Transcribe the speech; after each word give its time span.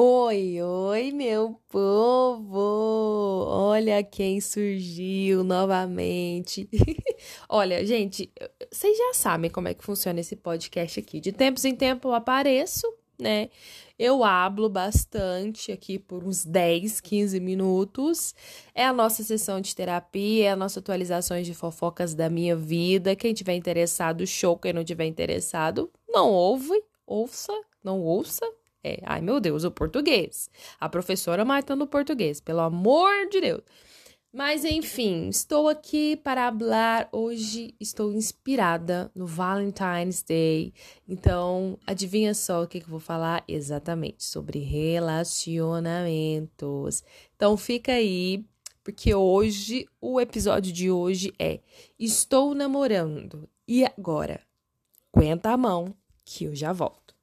Oi, 0.00 0.62
oi, 0.62 1.10
meu 1.10 1.60
povo! 1.68 2.56
Olha 3.48 4.00
quem 4.04 4.40
surgiu 4.40 5.42
novamente. 5.42 6.68
Olha, 7.50 7.84
gente, 7.84 8.32
vocês 8.70 8.96
já 8.96 9.12
sabem 9.12 9.50
como 9.50 9.66
é 9.66 9.74
que 9.74 9.82
funciona 9.82 10.20
esse 10.20 10.36
podcast 10.36 11.00
aqui. 11.00 11.18
De 11.18 11.32
tempos 11.32 11.64
em 11.64 11.74
tempo 11.74 12.06
eu 12.06 12.14
apareço, 12.14 12.86
né? 13.20 13.50
Eu 13.98 14.22
hablo 14.22 14.68
bastante 14.68 15.72
aqui 15.72 15.98
por 15.98 16.22
uns 16.22 16.44
10, 16.44 17.00
15 17.00 17.40
minutos. 17.40 18.36
É 18.72 18.86
a 18.86 18.92
nossa 18.92 19.24
sessão 19.24 19.60
de 19.60 19.74
terapia, 19.74 20.44
é 20.44 20.50
a 20.52 20.56
nossa 20.56 20.78
atualizações 20.78 21.44
de 21.44 21.54
fofocas 21.54 22.14
da 22.14 22.30
minha 22.30 22.54
vida. 22.54 23.16
Quem 23.16 23.34
tiver 23.34 23.56
interessado, 23.56 24.24
show. 24.28 24.56
Quem 24.56 24.72
não 24.72 24.84
tiver 24.84 25.06
interessado, 25.06 25.90
não 26.08 26.30
ouve, 26.30 26.84
ouça, 27.04 27.52
não 27.82 28.00
ouça, 28.00 28.46
é, 28.88 29.00
ai 29.04 29.20
meu 29.20 29.40
Deus, 29.40 29.64
o 29.64 29.70
português. 29.70 30.50
A 30.80 30.88
professora 30.88 31.44
matando 31.44 31.84
o 31.84 31.88
português, 31.88 32.40
pelo 32.40 32.60
amor 32.60 33.28
de 33.30 33.40
Deus. 33.40 33.62
Mas 34.32 34.64
enfim, 34.64 35.28
estou 35.28 35.68
aqui 35.68 36.16
para 36.16 36.52
falar. 36.52 37.08
Hoje 37.10 37.74
estou 37.80 38.12
inspirada 38.12 39.10
no 39.14 39.26
Valentine's 39.26 40.22
Day. 40.22 40.74
Então, 41.08 41.78
adivinha 41.86 42.34
só 42.34 42.62
o 42.62 42.68
que, 42.68 42.80
que 42.80 42.86
eu 42.86 42.90
vou 42.90 43.00
falar? 43.00 43.42
Exatamente 43.48 44.24
sobre 44.24 44.58
relacionamentos. 44.58 47.02
Então, 47.34 47.56
fica 47.56 47.92
aí, 47.92 48.44
porque 48.84 49.14
hoje, 49.14 49.88
o 50.00 50.20
episódio 50.20 50.72
de 50.72 50.90
hoje 50.90 51.32
é 51.38 51.60
Estou 51.98 52.54
namorando. 52.54 53.48
E 53.66 53.84
agora? 53.84 54.40
Aguenta 55.12 55.50
a 55.50 55.56
mão 55.56 55.94
que 56.24 56.44
eu 56.44 56.54
já 56.54 56.72
volto. 56.72 57.14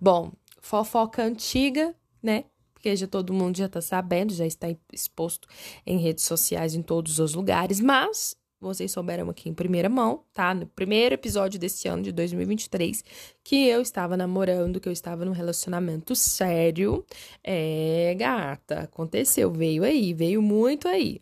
Bom, 0.00 0.32
fofoca 0.60 1.22
antiga, 1.22 1.94
né? 2.22 2.44
Porque 2.72 2.94
já 2.94 3.06
todo 3.06 3.32
mundo 3.32 3.56
já 3.56 3.68
tá 3.68 3.80
sabendo, 3.80 4.32
já 4.32 4.46
está 4.46 4.68
exposto 4.92 5.48
em 5.84 5.98
redes 5.98 6.24
sociais 6.24 6.74
em 6.74 6.82
todos 6.82 7.18
os 7.18 7.34
lugares, 7.34 7.80
mas 7.80 8.36
vocês 8.60 8.90
souberam 8.90 9.28
aqui 9.28 9.48
em 9.48 9.54
primeira 9.54 9.88
mão, 9.88 10.24
tá? 10.32 10.54
No 10.54 10.66
primeiro 10.66 11.14
episódio 11.14 11.58
desse 11.58 11.88
ano 11.88 12.02
de 12.02 12.12
2023, 12.12 13.04
que 13.44 13.68
eu 13.68 13.82
estava 13.82 14.16
namorando, 14.16 14.80
que 14.80 14.88
eu 14.88 14.92
estava 14.92 15.24
num 15.24 15.32
relacionamento 15.32 16.14
sério. 16.14 17.04
É, 17.44 18.14
gata, 18.18 18.80
aconteceu, 18.80 19.50
veio 19.52 19.84
aí, 19.84 20.14
veio 20.14 20.40
muito 20.40 20.88
aí. 20.88 21.20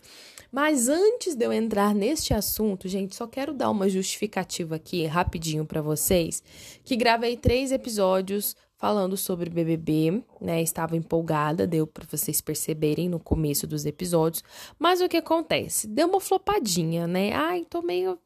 Mas 0.54 0.88
antes 0.88 1.34
de 1.34 1.44
eu 1.44 1.52
entrar 1.52 1.92
neste 1.92 2.32
assunto, 2.32 2.86
gente, 2.86 3.16
só 3.16 3.26
quero 3.26 3.52
dar 3.52 3.68
uma 3.70 3.88
justificativa 3.88 4.76
aqui 4.76 5.04
rapidinho 5.04 5.66
para 5.66 5.82
vocês, 5.82 6.44
que 6.84 6.94
gravei 6.94 7.36
três 7.36 7.72
episódios 7.72 8.54
falando 8.76 9.16
sobre 9.16 9.50
BBB, 9.50 10.22
né? 10.40 10.62
Estava 10.62 10.96
empolgada, 10.96 11.66
deu 11.66 11.88
para 11.88 12.06
vocês 12.08 12.40
perceberem 12.40 13.08
no 13.08 13.18
começo 13.18 13.66
dos 13.66 13.84
episódios. 13.84 14.44
Mas 14.78 15.00
o 15.00 15.08
que 15.08 15.16
acontece? 15.16 15.88
Deu 15.88 16.06
uma 16.06 16.20
flopadinha, 16.20 17.08
né? 17.08 17.32
Ai, 17.32 17.66
tô 17.68 17.82
meio 17.82 18.16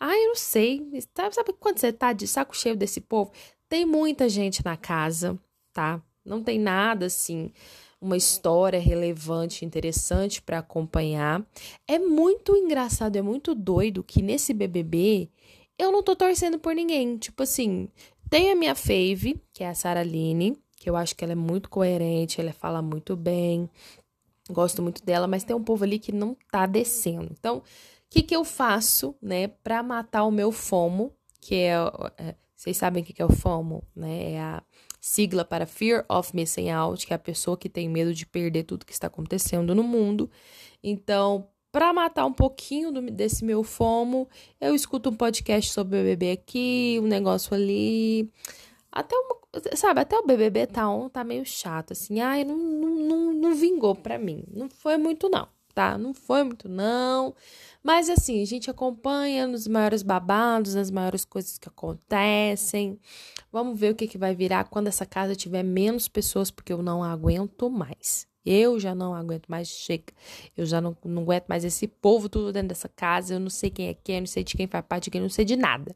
Ai, 0.00 0.18
eu 0.24 0.28
não 0.28 0.36
sei. 0.36 0.88
Sabe 1.30 1.52
quando 1.60 1.80
você 1.80 1.92
tá 1.92 2.14
de 2.14 2.26
saco 2.26 2.56
cheio 2.56 2.76
desse 2.76 3.02
povo? 3.02 3.30
Tem 3.68 3.84
muita 3.84 4.26
gente 4.26 4.64
na 4.64 4.78
casa, 4.78 5.38
tá? 5.74 6.02
Não 6.24 6.42
tem 6.42 6.58
nada 6.58 7.04
assim 7.04 7.52
uma 8.00 8.16
história 8.16 8.80
relevante, 8.80 9.64
interessante 9.64 10.40
para 10.40 10.58
acompanhar. 10.58 11.44
É 11.86 11.98
muito 11.98 12.56
engraçado, 12.56 13.16
é 13.16 13.22
muito 13.22 13.54
doido 13.54 14.04
que 14.04 14.22
nesse 14.22 14.54
BBB 14.54 15.28
eu 15.78 15.92
não 15.92 16.02
tô 16.02 16.14
torcendo 16.14 16.58
por 16.58 16.74
ninguém. 16.74 17.16
Tipo 17.16 17.42
assim, 17.42 17.88
tem 18.30 18.50
a 18.50 18.56
minha 18.56 18.74
fave, 18.74 19.40
que 19.52 19.64
é 19.64 19.68
a 19.68 19.74
Sara 19.74 20.02
Line, 20.02 20.56
que 20.76 20.88
eu 20.88 20.96
acho 20.96 21.14
que 21.16 21.24
ela 21.24 21.32
é 21.32 21.36
muito 21.36 21.68
coerente, 21.68 22.40
ela 22.40 22.52
fala 22.52 22.80
muito 22.80 23.16
bem. 23.16 23.68
Gosto 24.50 24.82
muito 24.82 25.04
dela, 25.04 25.26
mas 25.26 25.44
tem 25.44 25.54
um 25.54 25.62
povo 25.62 25.84
ali 25.84 25.98
que 25.98 26.12
não 26.12 26.36
tá 26.50 26.66
descendo. 26.66 27.28
Então, 27.32 27.58
o 27.58 27.62
que 28.08 28.22
que 28.22 28.34
eu 28.34 28.44
faço, 28.44 29.14
né, 29.20 29.48
para 29.48 29.82
matar 29.82 30.24
o 30.24 30.30
meu 30.30 30.50
FOMO, 30.50 31.12
que 31.40 31.54
é, 31.56 31.74
é 32.16 32.34
vocês 32.58 32.76
sabem 32.76 33.04
o 33.04 33.06
que 33.06 33.22
é 33.22 33.24
o 33.24 33.32
FOMO, 33.32 33.84
né? 33.94 34.32
É 34.32 34.40
a 34.40 34.62
sigla 35.08 35.44
para 35.44 35.66
Fear 35.66 36.04
of 36.08 36.34
Missing 36.34 36.70
Out, 36.70 37.06
que 37.06 37.12
é 37.12 37.16
a 37.16 37.18
pessoa 37.18 37.56
que 37.56 37.68
tem 37.68 37.88
medo 37.88 38.12
de 38.12 38.26
perder 38.26 38.64
tudo 38.64 38.86
que 38.86 38.92
está 38.92 39.06
acontecendo 39.06 39.74
no 39.74 39.82
mundo. 39.82 40.30
Então, 40.82 41.48
para 41.72 41.92
matar 41.92 42.26
um 42.26 42.32
pouquinho 42.32 42.92
do, 42.92 43.00
desse 43.10 43.44
meu 43.44 43.62
fomo, 43.64 44.28
eu 44.60 44.74
escuto 44.74 45.10
um 45.10 45.16
podcast 45.16 45.72
sobre 45.72 45.98
o 45.98 46.02
BBB 46.02 46.32
aqui, 46.32 46.98
um 47.02 47.06
negócio 47.06 47.54
ali. 47.54 48.30
Até 48.92 49.16
uma, 49.16 49.36
sabe, 49.74 50.00
até 50.00 50.16
o 50.18 50.26
BBB 50.26 50.66
tá 50.66 50.86
tá 51.12 51.24
meio 51.24 51.44
chato, 51.44 51.92
assim. 51.92 52.20
Ai, 52.20 52.44
não, 52.44 52.56
não, 52.56 52.90
não, 52.90 53.32
não 53.32 53.54
vingou 53.54 53.94
pra 53.94 54.18
mim. 54.18 54.44
Não 54.52 54.68
foi 54.68 54.96
muito, 54.96 55.28
não 55.28 55.48
tá? 55.78 55.96
Não 55.96 56.12
foi 56.12 56.42
muito, 56.42 56.68
não. 56.68 57.32
Mas 57.84 58.10
assim, 58.10 58.42
a 58.42 58.44
gente 58.44 58.68
acompanha 58.68 59.46
nos 59.46 59.68
maiores 59.68 60.02
babados, 60.02 60.74
nas 60.74 60.90
maiores 60.90 61.24
coisas 61.24 61.56
que 61.56 61.68
acontecem. 61.68 62.98
Vamos 63.52 63.78
ver 63.78 63.92
o 63.92 63.94
que, 63.94 64.08
que 64.08 64.18
vai 64.18 64.34
virar 64.34 64.64
quando 64.64 64.88
essa 64.88 65.06
casa 65.06 65.36
tiver 65.36 65.62
menos 65.62 66.08
pessoas, 66.08 66.50
porque 66.50 66.72
eu 66.72 66.82
não 66.82 67.04
aguento 67.04 67.70
mais. 67.70 68.26
Eu 68.50 68.80
já 68.80 68.94
não 68.94 69.14
aguento 69.14 69.46
mais, 69.46 69.68
chega. 69.68 70.10
Eu 70.56 70.64
já 70.64 70.80
não, 70.80 70.96
não 71.04 71.20
aguento 71.20 71.44
mais 71.48 71.64
esse 71.66 71.86
povo 71.86 72.30
tudo 72.30 72.50
dentro 72.50 72.68
dessa 72.68 72.88
casa. 72.88 73.34
Eu 73.34 73.40
não 73.40 73.50
sei 73.50 73.68
quem 73.68 73.88
é 73.88 73.94
quem, 73.94 74.14
eu 74.14 74.20
não 74.22 74.26
sei 74.26 74.42
de 74.42 74.56
quem 74.56 74.66
faz 74.66 74.82
parte 74.88 75.04
de 75.04 75.10
quem, 75.10 75.20
não 75.20 75.28
sei 75.28 75.44
de 75.44 75.54
nada. 75.54 75.94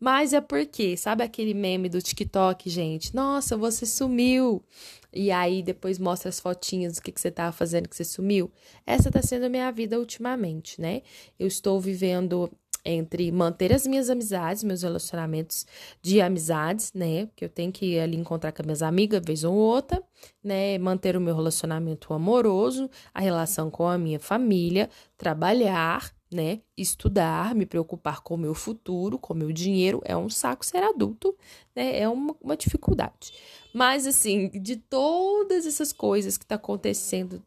Mas 0.00 0.32
é 0.32 0.40
porque, 0.40 0.96
sabe 0.96 1.22
aquele 1.22 1.52
meme 1.52 1.90
do 1.90 2.00
TikTok, 2.00 2.70
gente? 2.70 3.14
Nossa, 3.14 3.54
você 3.54 3.84
sumiu. 3.84 4.64
E 5.12 5.30
aí 5.30 5.62
depois 5.62 5.98
mostra 5.98 6.30
as 6.30 6.40
fotinhas 6.40 6.94
do 6.94 7.02
que, 7.02 7.12
que 7.12 7.20
você 7.20 7.28
estava 7.28 7.52
fazendo 7.52 7.86
que 7.86 7.94
você 7.94 8.04
sumiu. 8.04 8.50
Essa 8.86 9.10
está 9.10 9.20
sendo 9.20 9.44
a 9.44 9.48
minha 9.50 9.70
vida 9.70 9.98
ultimamente, 9.98 10.80
né? 10.80 11.02
Eu 11.38 11.48
estou 11.48 11.78
vivendo 11.78 12.50
entre 12.84 13.30
manter 13.30 13.72
as 13.72 13.86
minhas 13.86 14.10
amizades, 14.10 14.64
meus 14.64 14.82
relacionamentos 14.82 15.66
de 16.02 16.20
amizades, 16.20 16.92
né? 16.94 17.28
Que 17.36 17.44
eu 17.44 17.48
tenho 17.48 17.72
que 17.72 17.94
ir 17.94 18.00
ali 18.00 18.16
encontrar 18.16 18.52
com 18.52 18.62
as 18.62 18.66
minhas 18.66 18.82
amigas, 18.82 19.22
vez 19.24 19.44
ou 19.44 19.54
outra, 19.54 20.02
né? 20.42 20.78
Manter 20.78 21.16
o 21.16 21.20
meu 21.20 21.34
relacionamento 21.34 22.12
amoroso, 22.12 22.90
a 23.14 23.20
relação 23.20 23.70
com 23.70 23.86
a 23.86 23.98
minha 23.98 24.18
família, 24.18 24.88
trabalhar, 25.16 26.12
né? 26.32 26.60
Estudar, 26.76 27.54
me 27.54 27.66
preocupar 27.66 28.20
com 28.20 28.34
o 28.34 28.38
meu 28.38 28.54
futuro, 28.54 29.18
com 29.18 29.34
o 29.34 29.36
meu 29.36 29.52
dinheiro. 29.52 30.00
É 30.04 30.16
um 30.16 30.28
saco 30.28 30.64
ser 30.64 30.82
adulto, 30.82 31.36
né? 31.74 31.98
É 31.98 32.08
uma, 32.08 32.34
uma 32.40 32.56
dificuldade. 32.56 33.32
Mas, 33.74 34.06
assim, 34.06 34.48
de 34.48 34.76
todas 34.76 35.66
essas 35.66 35.92
coisas 35.92 36.36
que 36.36 36.46
tá 36.46 36.56
acontecendo, 36.56 37.42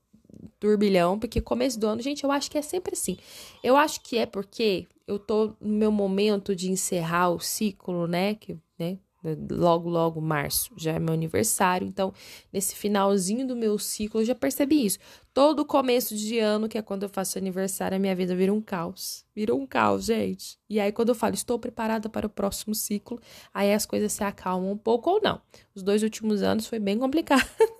turbilhão, 0.59 1.19
porque 1.19 1.41
começo 1.41 1.79
do 1.79 1.87
ano, 1.87 2.01
gente, 2.01 2.23
eu 2.23 2.31
acho 2.31 2.49
que 2.49 2.57
é 2.57 2.61
sempre 2.61 2.93
assim. 2.93 3.17
Eu 3.63 3.75
acho 3.75 4.01
que 4.01 4.17
é 4.17 4.25
porque 4.25 4.87
eu 5.07 5.19
tô 5.19 5.55
no 5.59 5.77
meu 5.77 5.91
momento 5.91 6.55
de 6.55 6.71
encerrar 6.71 7.29
o 7.29 7.39
ciclo, 7.39 8.07
né? 8.07 8.35
Que, 8.35 8.57
né? 8.77 8.97
Logo, 9.49 9.89
logo, 9.89 10.19
março, 10.19 10.73
já 10.75 10.91
é 10.91 10.99
meu 10.99 11.13
aniversário. 11.13 11.87
Então, 11.87 12.13
nesse 12.51 12.75
finalzinho 12.75 13.47
do 13.47 13.55
meu 13.55 13.79
ciclo, 13.79 14.19
eu 14.19 14.25
já 14.25 14.35
percebi 14.35 14.85
isso. 14.85 14.99
Todo 15.33 15.65
começo 15.65 16.13
de 16.13 16.39
ano, 16.39 16.67
que 16.67 16.77
é 16.77 16.81
quando 16.81 17.03
eu 17.03 17.09
faço 17.09 17.37
aniversário, 17.37 17.95
a 17.95 17.99
minha 17.99 18.13
vida 18.13 18.35
vira 18.35 18.53
um 18.53 18.61
caos. 18.61 19.25
Virou 19.33 19.61
um 19.61 19.65
caos, 19.65 20.05
gente. 20.05 20.59
E 20.69 20.77
aí, 20.77 20.91
quando 20.91 21.09
eu 21.09 21.15
falo, 21.15 21.35
estou 21.35 21.57
preparada 21.57 22.09
para 22.09 22.27
o 22.27 22.29
próximo 22.29 22.75
ciclo, 22.75 23.17
aí 23.53 23.73
as 23.73 23.85
coisas 23.85 24.11
se 24.11 24.25
acalmam 24.25 24.73
um 24.73 24.77
pouco 24.77 25.09
ou 25.09 25.21
não. 25.21 25.41
Os 25.73 25.81
dois 25.81 26.03
últimos 26.03 26.43
anos 26.43 26.67
foi 26.67 26.79
bem 26.79 26.99
complicado. 26.99 27.47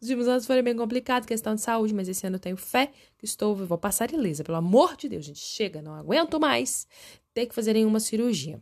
Os 0.00 0.08
últimos 0.08 0.28
anos 0.28 0.46
foram 0.46 0.62
bem 0.62 0.76
complicados, 0.76 1.26
questão 1.26 1.54
de 1.54 1.60
saúde, 1.60 1.94
mas 1.94 2.08
esse 2.08 2.26
ano 2.26 2.36
eu 2.36 2.40
tenho 2.40 2.56
fé 2.56 2.90
que 3.16 3.24
estou, 3.24 3.54
vou 3.54 3.78
passar 3.78 4.12
ilesa. 4.12 4.44
Pelo 4.44 4.58
amor 4.58 4.96
de 4.96 5.08
Deus, 5.08 5.24
gente, 5.24 5.40
chega, 5.40 5.82
não 5.82 5.94
aguento 5.94 6.38
mais 6.40 6.86
ter 7.34 7.46
que 7.46 7.54
fazer 7.54 7.72
nenhuma 7.72 8.00
cirurgia. 8.00 8.60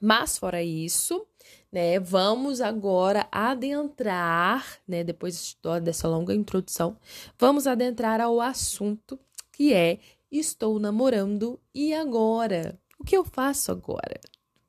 Mas 0.00 0.36
fora 0.36 0.62
isso, 0.62 1.26
né, 1.72 1.98
vamos 1.98 2.60
agora 2.60 3.26
adentrar, 3.32 4.80
né, 4.86 5.02
depois 5.02 5.56
dessa 5.82 6.06
longa 6.06 6.34
introdução, 6.34 6.96
vamos 7.38 7.66
adentrar 7.66 8.20
ao 8.20 8.40
assunto 8.40 9.18
que 9.52 9.72
é 9.72 9.98
estou 10.30 10.78
namorando 10.78 11.60
e 11.74 11.94
agora? 11.94 12.78
O 12.98 13.04
que 13.04 13.16
eu 13.16 13.24
faço 13.24 13.70
agora? 13.70 14.20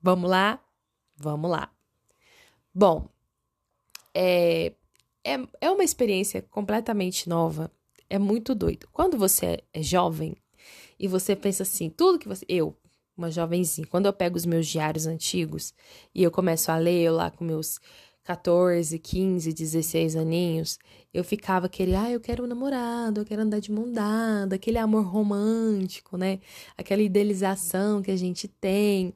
Vamos 0.01 0.29
lá? 0.29 0.59
Vamos 1.17 1.49
lá. 1.49 1.71
Bom, 2.73 3.09
é, 4.13 4.73
é, 5.25 5.39
é 5.59 5.71
uma 5.71 5.83
experiência 5.83 6.43
completamente 6.43 7.27
nova. 7.27 7.71
É 8.07 8.19
muito 8.19 8.53
doido. 8.53 8.87
Quando 8.93 9.17
você 9.17 9.63
é 9.73 9.81
jovem 9.81 10.35
e 10.99 11.07
você 11.07 11.35
pensa 11.35 11.63
assim, 11.63 11.89
tudo 11.89 12.19
que 12.19 12.27
você. 12.27 12.45
Eu, 12.47 12.77
uma 13.17 13.31
jovenzinha, 13.31 13.87
quando 13.87 14.05
eu 14.05 14.13
pego 14.13 14.37
os 14.37 14.45
meus 14.45 14.67
diários 14.67 15.07
antigos 15.07 15.73
e 16.13 16.21
eu 16.21 16.29
começo 16.29 16.71
a 16.71 16.77
ler 16.77 17.01
eu 17.01 17.15
lá 17.15 17.31
com 17.31 17.43
meus 17.43 17.79
14, 18.23 18.99
15, 18.99 19.53
16 19.53 20.15
aninhos, 20.15 20.77
eu 21.13 21.23
ficava 21.23 21.69
querendo, 21.69 21.97
ah, 21.97 22.11
eu 22.11 22.19
quero 22.19 22.43
um 22.43 22.47
namorado, 22.47 23.21
eu 23.21 23.25
quero 23.25 23.41
andar 23.41 23.59
de 23.59 23.71
mão 23.71 23.91
dada, 23.91 24.55
aquele 24.55 24.77
amor 24.77 25.05
romântico, 25.05 26.17
né? 26.17 26.39
Aquela 26.77 27.01
idealização 27.01 28.01
que 28.01 28.11
a 28.11 28.17
gente 28.17 28.47
tem. 28.47 29.13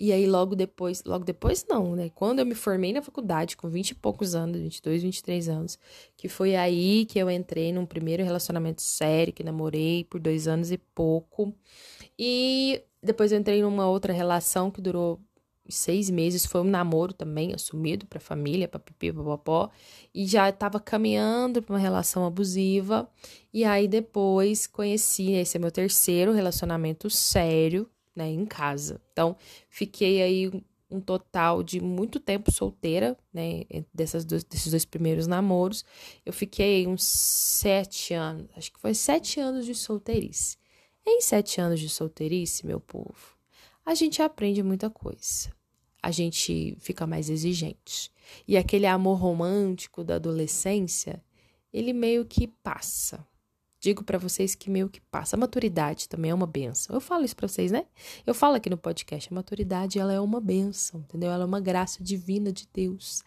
E 0.00 0.12
aí, 0.12 0.26
logo 0.26 0.56
depois, 0.56 1.04
logo 1.04 1.26
depois 1.26 1.66
não, 1.68 1.94
né? 1.94 2.10
Quando 2.14 2.38
eu 2.38 2.46
me 2.46 2.54
formei 2.54 2.90
na 2.90 3.02
faculdade, 3.02 3.54
com 3.54 3.68
20 3.68 3.90
e 3.90 3.94
poucos 3.94 4.34
anos, 4.34 4.58
22, 4.58 5.02
23 5.02 5.48
anos, 5.50 5.78
que 6.16 6.26
foi 6.26 6.56
aí 6.56 7.04
que 7.04 7.18
eu 7.18 7.30
entrei 7.30 7.70
num 7.70 7.84
primeiro 7.84 8.24
relacionamento 8.24 8.80
sério, 8.80 9.30
que 9.30 9.44
namorei 9.44 10.04
por 10.04 10.18
dois 10.18 10.48
anos 10.48 10.72
e 10.72 10.78
pouco. 10.78 11.54
E 12.18 12.82
depois 13.02 13.30
eu 13.30 13.38
entrei 13.38 13.60
numa 13.60 13.86
outra 13.88 14.12
relação 14.12 14.70
que 14.70 14.80
durou 14.80 15.20
seis 15.68 16.08
meses, 16.10 16.46
foi 16.46 16.62
um 16.62 16.64
namoro 16.64 17.12
também, 17.12 17.52
assumido 17.54 18.06
pra 18.06 18.18
família, 18.20 18.66
pra 18.66 18.80
pipi, 18.80 19.12
papapó. 19.12 19.70
E 20.14 20.26
já 20.26 20.50
tava 20.50 20.80
caminhando 20.80 21.62
pra 21.62 21.74
uma 21.74 21.78
relação 21.78 22.24
abusiva. 22.24 23.08
E 23.52 23.64
aí 23.64 23.86
depois 23.86 24.66
conheci, 24.66 25.32
esse 25.32 25.56
é 25.56 25.60
meu 25.60 25.70
terceiro 25.70 26.32
relacionamento 26.32 27.08
sério, 27.10 27.88
né, 28.14 28.28
em 28.28 28.44
casa. 28.44 29.00
Então, 29.12 29.36
fiquei 29.68 30.22
aí 30.22 30.50
um 30.90 31.00
total 31.00 31.62
de 31.62 31.80
muito 31.80 32.18
tempo 32.18 32.50
solteira, 32.50 33.16
né, 33.32 33.64
dessas 33.94 34.24
dois, 34.24 34.42
desses 34.42 34.70
dois 34.70 34.84
primeiros 34.84 35.26
namoros. 35.26 35.84
Eu 36.26 36.32
fiquei 36.32 36.86
uns 36.86 37.04
sete 37.04 38.12
anos, 38.12 38.48
acho 38.56 38.72
que 38.72 38.80
foi 38.80 38.92
sete 38.94 39.38
anos 39.38 39.64
de 39.64 39.74
solteirice. 39.74 40.58
Em 41.06 41.20
sete 41.20 41.60
anos 41.60 41.80
de 41.80 41.88
solteirice, 41.88 42.66
meu 42.66 42.80
povo, 42.80 43.36
a 43.86 43.94
gente 43.94 44.20
aprende 44.20 44.62
muita 44.62 44.90
coisa. 44.90 45.50
A 46.02 46.10
gente 46.10 46.76
fica 46.80 47.06
mais 47.06 47.28
exigente. 47.28 48.10
E 48.46 48.56
aquele 48.56 48.86
amor 48.86 49.18
romântico 49.18 50.02
da 50.02 50.16
adolescência, 50.16 51.22
ele 51.72 51.92
meio 51.92 52.24
que 52.24 52.46
passa 52.46 53.26
digo 53.80 54.04
para 54.04 54.18
vocês 54.18 54.54
que 54.54 54.70
meio 54.70 54.88
que 54.88 55.00
passa. 55.00 55.34
A 55.34 55.38
maturidade 55.38 56.08
também 56.08 56.30
é 56.30 56.34
uma 56.34 56.46
benção. 56.46 56.94
Eu 56.94 57.00
falo 57.00 57.24
isso 57.24 57.34
para 57.34 57.48
vocês, 57.48 57.72
né? 57.72 57.86
Eu 58.26 58.34
falo 58.34 58.56
aqui 58.56 58.68
no 58.68 58.76
podcast, 58.76 59.28
a 59.30 59.34
maturidade 59.34 59.98
ela 59.98 60.12
é 60.12 60.20
uma 60.20 60.40
benção, 60.40 61.00
entendeu? 61.00 61.30
Ela 61.30 61.44
é 61.44 61.46
uma 61.46 61.60
graça 61.60 62.04
divina 62.04 62.52
de 62.52 62.68
Deus. 62.72 63.24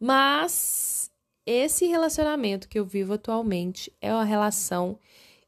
Mas 0.00 1.10
esse 1.44 1.86
relacionamento 1.86 2.68
que 2.68 2.78
eu 2.78 2.86
vivo 2.86 3.14
atualmente 3.14 3.92
é 4.00 4.12
uma 4.12 4.24
relação 4.24 4.98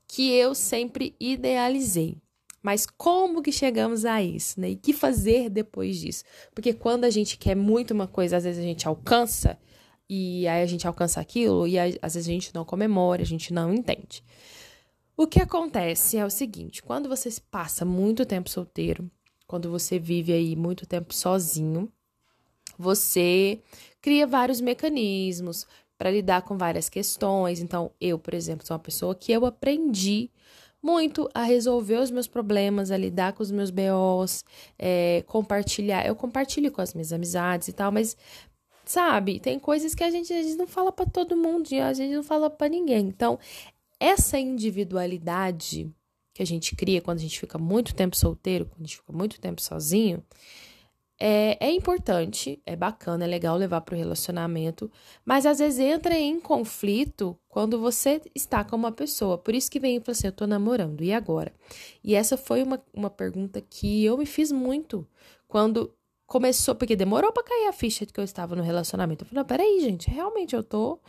que 0.06 0.32
eu 0.32 0.55
sempre 0.55 1.14
idealizei. 1.20 2.16
Mas 2.61 2.87
como 2.87 3.40
que 3.43 3.52
chegamos 3.52 4.04
a 4.04 4.20
isso, 4.20 4.61
né? 4.61 4.70
E 4.70 4.76
que 4.76 4.93
fazer 4.93 5.49
depois 5.49 5.99
disso? 5.99 6.25
Porque 6.54 6.72
quando 6.72 7.04
a 7.04 7.11
gente 7.11 7.38
quer 7.38 7.54
muito 7.54 7.93
uma 7.93 8.08
coisa, 8.08 8.37
às 8.37 8.44
vezes 8.44 8.61
a 8.61 8.66
gente 8.66 8.88
alcança, 8.88 9.58
e 10.08 10.49
aí 10.49 10.62
a 10.62 10.66
gente 10.66 10.87
alcança 10.87 11.20
aquilo 11.20 11.66
e 11.66 11.78
às 11.78 12.14
vezes 12.14 12.28
a 12.28 12.32
gente 12.32 12.55
não 12.55 12.64
comemora, 12.64 13.22
a 13.22 13.26
gente 13.26 13.52
não 13.52 13.75
entende. 13.75 14.22
O 15.16 15.26
que 15.26 15.40
acontece 15.40 16.16
é 16.16 16.25
o 16.25 16.31
seguinte: 16.31 16.82
quando 16.82 17.08
você 17.08 17.28
passa 17.50 17.84
muito 17.84 18.25
tempo 18.25 18.49
solteiro, 18.49 19.10
quando 19.46 19.70
você 19.70 19.99
vive 19.99 20.32
aí 20.32 20.55
muito 20.55 20.87
tempo 20.87 21.12
sozinho, 21.12 21.93
você 22.78 23.60
cria 24.00 24.26
vários 24.26 24.60
mecanismos 24.60 25.66
para 25.99 26.11
lidar 26.11 26.43
com 26.43 26.56
várias 26.56 26.88
questões. 26.88 27.61
Então, 27.61 27.90
eu, 28.00 28.19
por 28.19 28.32
exemplo, 28.32 28.64
sou 28.66 28.76
uma 28.76 28.82
pessoa 28.82 29.14
que 29.14 29.32
eu 29.32 29.44
aprendi 29.44 30.31
muito 30.81 31.28
a 31.34 31.43
resolver 31.43 31.96
os 31.96 32.11
meus 32.11 32.28
problemas, 32.28 32.90
a 32.90 32.96
lidar 32.96 33.32
com 33.32 33.43
os 33.43 33.50
meus 33.50 33.70
BOs, 33.70 34.44
é, 34.78 35.25
compartilhar. 35.26 36.06
Eu 36.06 36.14
compartilho 36.14 36.70
com 36.70 36.81
as 36.81 36.94
minhas 36.94 37.12
amizades 37.12 37.66
e 37.69 37.72
tal, 37.72 37.90
mas 37.90 38.16
sabe? 38.88 39.38
Tem 39.38 39.58
coisas 39.58 39.94
que 39.94 40.02
a 40.02 40.11
gente, 40.11 40.32
a 40.32 40.43
gente 40.43 40.56
não 40.56 40.67
fala 40.67 40.90
para 40.90 41.06
todo 41.06 41.37
mundo, 41.37 41.69
a 41.75 41.93
gente 41.93 42.14
não 42.14 42.23
fala 42.23 42.49
para 42.49 42.69
ninguém. 42.69 43.06
Então, 43.06 43.38
essa 44.00 44.38
individualidade 44.38 45.93
que 46.32 46.43
a 46.43 46.46
gente 46.46 46.75
cria 46.75 47.02
quando 47.02 47.19
a 47.19 47.23
gente 47.23 47.38
fica 47.38 47.58
muito 47.58 47.94
tempo 47.94 48.17
solteiro, 48.17 48.64
quando 48.64 48.81
a 48.81 48.85
gente 48.85 48.96
fica 48.96 49.12
muito 49.12 49.40
tempo 49.40 49.61
sozinho, 49.61 50.25
é, 51.20 51.67
é 51.67 51.70
importante, 51.70 52.62
é 52.64 52.76
bacana, 52.76 53.25
é 53.25 53.26
legal 53.26 53.56
levar 53.56 53.81
para 53.81 53.94
o 53.94 53.99
relacionamento, 53.99 54.90
mas 55.25 55.44
às 55.44 55.58
vezes 55.58 55.81
entra 55.81 56.14
em 56.14 56.40
conflito 56.40 57.37
quando 57.49 57.79
você 57.81 58.23
está 58.35 58.64
com 58.64 58.76
uma 58.76 58.93
pessoa. 58.93 59.37
Por 59.37 59.55
isso 59.55 59.70
que 59.70 59.81
vem 59.81 59.96
e 59.96 60.00
fala 60.00 60.12
assim: 60.12 60.29
eu 60.29 60.32
tô 60.32 60.46
namorando, 60.46 61.02
e 61.02 61.12
agora? 61.12 61.52
E 62.05 62.14
essa 62.14 62.37
foi 62.37 62.62
uma, 62.62 62.81
uma 62.94 63.11
pergunta 63.11 63.61
que 63.61 64.05
eu 64.05 64.17
me 64.17 64.26
fiz 64.26 64.52
muito 64.52 65.06
quando 65.49 65.93
começou, 66.28 66.75
porque 66.75 66.94
demorou 66.94 67.32
para 67.32 67.42
cair 67.42 67.69
a 67.69 67.72
ficha 67.72 68.06
de 68.06 68.12
que 68.12 68.20
eu 68.20 68.25
estava 68.25 68.54
no 68.54 68.62
relacionamento. 68.62 69.25
Eu 69.25 69.28
falei, 69.28 69.40
não, 69.40 69.46
peraí, 69.48 69.80
gente, 69.80 70.10
realmente 70.10 70.54
eu 70.54 70.62
tô 70.62 71.00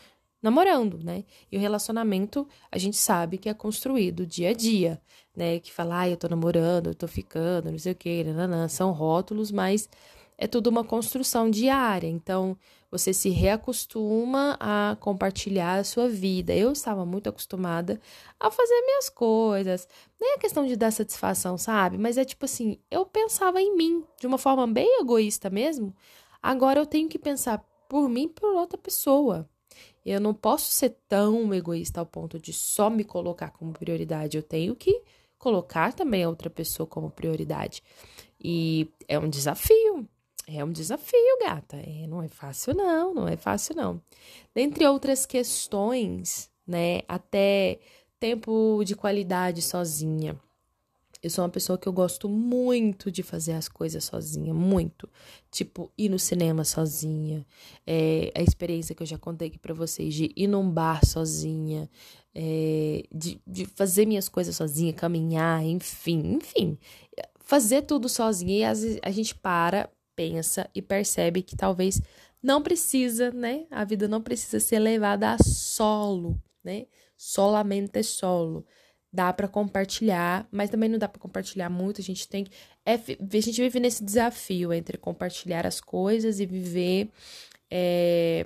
namorando, 0.42 0.98
né? 1.04 1.26
E 1.52 1.58
o 1.58 1.60
relacionamento, 1.60 2.48
a 2.72 2.78
gente 2.78 2.96
sabe 2.96 3.38
que 3.38 3.50
é 3.50 3.54
construído 3.54 4.26
dia 4.26 4.52
a 4.52 4.54
dia, 4.54 5.00
né? 5.36 5.60
Que 5.60 5.74
fala, 5.74 6.00
ah, 6.02 6.10
eu 6.10 6.16
tô 6.16 6.30
namorando, 6.30 6.88
eu 6.88 6.96
tô 6.96 7.06
ficando, 7.06 7.70
não 7.70 7.78
sei 7.78 7.92
o 7.92 7.96
quê, 7.96 8.24
nananã, 8.24 8.70
são 8.70 8.94
rótulos, 8.94 9.52
mas 9.52 9.90
é 10.38 10.48
tudo 10.48 10.68
uma 10.68 10.86
construção 10.86 11.52
diária. 11.52 12.08
Então, 12.08 12.58
você 12.92 13.14
se 13.14 13.30
reacostuma 13.30 14.58
a 14.60 14.98
compartilhar 15.00 15.76
a 15.76 15.84
sua 15.84 16.10
vida. 16.10 16.54
Eu 16.56 16.72
estava 16.72 17.06
muito 17.06 17.30
acostumada 17.30 18.00
a 18.40 18.50
fazer 18.50 18.82
minhas 18.82 19.10
coisas. 19.10 19.88
Nem 20.20 20.34
a 20.34 20.40
questão 20.40 20.66
de 20.66 20.76
dar 20.76 20.92
satisfação, 20.92 21.58
sabe? 21.58 21.98
Mas 21.98 22.18
é 22.18 22.26
tipo 22.26 22.46
assim, 22.46 22.80
eu 22.90 23.06
pensava 23.06 23.62
em 23.62 23.76
mim 23.76 24.04
de 24.20 24.28
uma 24.28 24.38
forma 24.38 24.66
bem 24.66 25.02
egoísta 25.02 25.50
mesmo. 25.50 25.96
Agora 26.42 26.80
eu 26.80 26.86
tenho 26.86 27.08
que 27.08 27.20
pensar 27.20 27.64
por 27.88 28.10
mim 28.10 28.24
e 28.24 28.30
por 28.30 28.54
outra 28.54 28.78
pessoa. 28.78 29.48
Eu 30.06 30.20
não 30.20 30.34
posso 30.34 30.72
ser 30.72 30.98
tão 31.08 31.54
egoísta 31.54 32.00
ao 32.00 32.06
ponto 32.06 32.40
de 32.40 32.52
só 32.52 32.90
me 32.90 33.04
colocar 33.04 33.52
como 33.52 33.74
prioridade. 33.74 34.38
Eu 34.38 34.44
tenho 34.44 34.76
que 34.76 35.04
colocar 35.38 35.94
também 35.94 36.24
a 36.24 36.30
outra 36.30 36.50
pessoa 36.50 36.88
como 36.88 37.12
prioridade. 37.12 37.84
E 38.40 38.88
é 39.08 39.20
um 39.20 39.30
desafio. 39.30 40.08
É 40.52 40.64
um 40.64 40.72
desafio, 40.72 41.38
gata. 41.42 41.78
É, 41.78 42.08
não 42.08 42.24
é 42.24 42.28
fácil, 42.28 42.74
não. 42.74 43.14
Não 43.14 43.28
é 43.28 43.38
fácil, 43.38 43.76
não. 43.76 44.02
Dentre 44.54 44.86
outras 44.88 45.26
questões, 45.26 46.50
né? 46.66 47.02
Até 47.08 47.80
tempo 48.20 48.84
de 48.84 48.96
qualidade 48.96 49.62
sozinha. 49.62 50.36
Eu 51.22 51.30
sou 51.30 51.44
uma 51.44 51.50
pessoa 51.50 51.78
que 51.78 51.88
eu 51.88 51.92
gosto 51.92 52.30
muito 52.30 53.12
de 53.12 53.22
fazer 53.22 53.52
as 53.52 53.68
coisas 53.68 54.06
sozinha, 54.06 54.54
muito. 54.54 55.08
Tipo, 55.52 55.92
ir 55.98 56.10
no 56.10 56.18
cinema 56.18 56.64
sozinha. 56.64 57.46
É, 57.86 58.32
a 58.34 58.42
experiência 58.42 58.96
que 58.96 59.04
eu 59.04 59.08
já 59.08 59.18
contei 59.18 59.50
aqui 59.50 59.60
pra 59.60 59.74
vocês 59.74 60.14
de 60.14 60.32
ir 60.36 60.48
num 60.48 60.70
bar 60.70 61.06
sozinha. 61.06 61.90
É, 62.34 63.04
de, 63.14 63.42
de 63.46 63.66
fazer 63.66 64.06
minhas 64.06 64.30
coisas 64.30 64.56
sozinha, 64.56 64.94
caminhar, 64.94 65.64
enfim, 65.64 66.38
enfim. 66.38 66.78
Fazer 67.40 67.82
tudo 67.82 68.08
sozinha 68.08 68.58
e 68.60 68.64
às 68.64 68.82
vezes 68.82 69.00
a 69.04 69.12
gente 69.12 69.36
para, 69.36 69.90
pensa 70.20 70.70
e 70.76 70.82
percebe 70.82 71.42
que 71.42 71.56
talvez 71.56 72.02
não 72.44 72.62
precisa, 72.62 73.32
né? 73.32 73.66
A 73.72 73.86
vida 73.86 74.06
não 74.06 74.22
precisa 74.22 74.60
ser 74.60 74.78
levada 74.78 75.32
a 75.32 75.38
solo, 75.42 76.38
né? 76.62 76.88
Solamente 77.16 78.04
solo 78.04 78.66
dá 79.14 79.32
para 79.32 79.48
compartilhar, 79.48 80.46
mas 80.52 80.70
também 80.70 80.90
não 80.90 81.00
dá 81.00 81.08
para 81.08 81.22
compartilhar 81.22 81.70
muito. 81.70 82.02
A 82.02 82.04
gente 82.04 82.28
tem 82.28 82.44
que. 82.44 82.52
É, 82.86 82.96
a 82.96 83.42
gente 83.42 83.62
vive 83.62 83.80
nesse 83.80 84.04
desafio 84.04 84.74
entre 84.74 84.98
compartilhar 84.98 85.66
as 85.66 85.80
coisas 85.80 86.42
e 86.42 86.46
viver 86.46 87.10
é, 87.72 88.46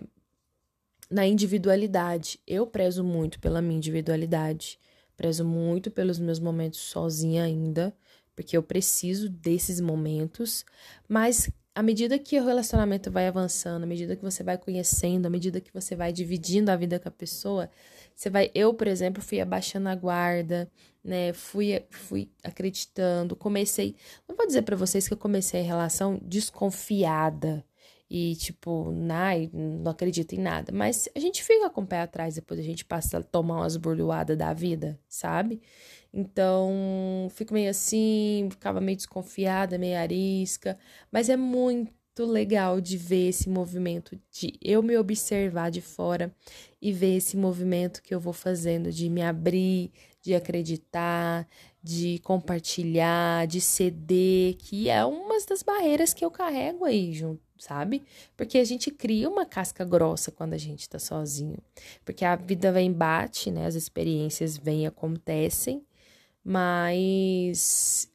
na 1.09 1.25
individualidade. 1.25 2.39
Eu 2.45 2.67
prezo 2.67 3.03
muito 3.03 3.39
pela 3.39 3.63
minha 3.63 3.77
individualidade, 3.77 4.77
prezo 5.17 5.43
muito 5.43 5.89
pelos 5.89 6.19
meus 6.19 6.39
momentos 6.39 6.81
sozinha 6.81 7.43
ainda, 7.43 7.95
porque 8.35 8.55
eu 8.55 8.61
preciso 8.61 9.27
desses 9.27 9.81
momentos, 9.81 10.63
mas 11.09 11.49
à 11.75 11.81
medida 11.81 12.19
que 12.19 12.39
o 12.39 12.45
relacionamento 12.45 13.11
vai 13.11 13.27
avançando, 13.27 13.83
à 13.83 13.85
medida 13.85 14.15
que 14.15 14.21
você 14.21 14.43
vai 14.43 14.57
conhecendo, 14.57 15.25
à 15.25 15.29
medida 15.29 15.59
que 15.59 15.73
você 15.73 15.95
vai 15.95 16.11
dividindo 16.13 16.69
a 16.69 16.75
vida 16.75 16.99
com 16.99 17.09
a 17.09 17.11
pessoa, 17.11 17.69
você 18.15 18.29
vai, 18.29 18.51
eu, 18.53 18.73
por 18.73 18.87
exemplo, 18.87 19.23
fui 19.23 19.41
abaixando 19.41 19.89
a 19.89 19.95
guarda, 19.95 20.69
né? 21.03 21.33
Fui, 21.33 21.83
fui 21.89 22.29
acreditando, 22.43 23.35
comecei, 23.35 23.95
não 24.27 24.35
vou 24.35 24.45
dizer 24.45 24.61
para 24.61 24.75
vocês 24.75 25.07
que 25.07 25.13
eu 25.13 25.17
comecei 25.17 25.61
a 25.61 25.63
relação 25.63 26.19
desconfiada 26.23 27.65
e 28.09 28.35
tipo, 28.35 28.91
não 28.91 29.91
acredito 29.91 30.33
em 30.33 30.39
nada, 30.39 30.71
mas 30.71 31.09
a 31.15 31.19
gente 31.19 31.43
fica 31.43 31.69
com 31.69 31.81
o 31.81 31.87
pé 31.87 32.01
atrás 32.01 32.35
depois 32.35 32.59
a 32.59 32.63
gente 32.63 32.85
passa 32.85 33.17
a 33.17 33.23
tomar 33.23 33.57
umas 33.61 33.75
bordoadas 33.77 34.37
da 34.37 34.53
vida, 34.53 34.99
sabe? 35.07 35.61
Então, 36.13 37.27
fico 37.31 37.53
meio 37.53 37.71
assim, 37.71 38.47
ficava 38.51 38.79
meio 38.79 38.97
desconfiada, 38.97 39.79
meio 39.79 39.97
arisca, 39.97 40.77
mas 41.11 41.27
é 41.27 41.35
muito 41.35 41.91
legal 42.19 42.79
de 42.79 42.97
ver 42.97 43.29
esse 43.29 43.49
movimento, 43.49 44.19
de 44.31 44.53
eu 44.61 44.83
me 44.83 44.95
observar 44.95 45.71
de 45.71 45.81
fora 45.81 46.31
e 46.79 46.91
ver 46.93 47.15
esse 47.15 47.35
movimento 47.35 48.03
que 48.03 48.13
eu 48.13 48.19
vou 48.19 48.33
fazendo, 48.33 48.91
de 48.91 49.09
me 49.09 49.23
abrir, 49.23 49.91
de 50.21 50.35
acreditar, 50.35 51.47
de 51.81 52.19
compartilhar, 52.19 53.47
de 53.47 53.59
ceder, 53.59 54.55
que 54.55 54.89
é 54.89 55.03
uma 55.03 55.35
das 55.47 55.63
barreiras 55.63 56.13
que 56.13 56.23
eu 56.23 56.31
carrego 56.31 56.85
aí 56.85 57.11
junto, 57.11 57.42
sabe? 57.57 58.03
Porque 58.35 58.57
a 58.57 58.63
gente 58.63 58.91
cria 58.91 59.29
uma 59.29 59.45
casca 59.45 59.85
grossa 59.85 60.31
quando 60.31 60.53
a 60.53 60.57
gente 60.57 60.89
tá 60.89 60.99
sozinho. 60.99 61.57
Porque 62.03 62.25
a 62.25 62.35
vida 62.35 62.71
vem 62.71 62.91
bate, 62.91 63.51
né? 63.51 63.65
As 63.65 63.75
experiências 63.75 64.57
vêm 64.57 64.87
acontecem, 64.87 65.83
mas 66.43 68.09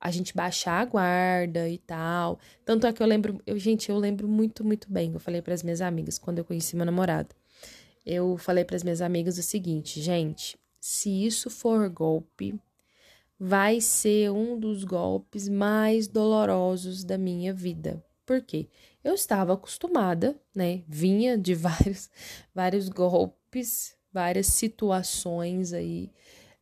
a 0.00 0.10
gente 0.10 0.34
baixar 0.34 0.80
a 0.80 0.84
guarda 0.84 1.68
e 1.68 1.78
tal. 1.78 2.38
Tanto 2.64 2.86
é 2.86 2.92
que 2.92 3.02
eu 3.02 3.06
lembro, 3.06 3.40
eu, 3.46 3.58
gente, 3.58 3.90
eu 3.90 3.98
lembro 3.98 4.28
muito, 4.28 4.64
muito 4.64 4.90
bem. 4.90 5.12
Eu 5.12 5.20
falei 5.20 5.42
para 5.42 5.54
as 5.54 5.62
minhas 5.62 5.80
amigas 5.80 6.18
quando 6.18 6.38
eu 6.38 6.44
conheci 6.44 6.76
meu 6.76 6.86
namorado. 6.86 7.34
Eu 8.06 8.38
falei 8.38 8.64
para 8.64 8.76
as 8.76 8.82
minhas 8.82 9.02
amigas 9.02 9.38
o 9.38 9.42
seguinte, 9.42 10.00
gente, 10.00 10.56
se 10.80 11.26
isso 11.26 11.50
for 11.50 11.88
golpe, 11.90 12.58
vai 13.38 13.80
ser 13.80 14.30
um 14.30 14.58
dos 14.58 14.82
golpes 14.84 15.48
mais 15.48 16.08
dolorosos 16.08 17.04
da 17.04 17.18
minha 17.18 17.52
vida. 17.52 18.02
Por 18.28 18.42
quê? 18.42 18.68
Eu 19.02 19.14
estava 19.14 19.54
acostumada, 19.54 20.38
né? 20.54 20.82
Vinha 20.86 21.38
de 21.38 21.54
vários, 21.56 22.10
vários 22.54 22.90
golpes, 22.90 23.96
várias 24.12 24.48
situações 24.48 25.72
aí 25.72 26.12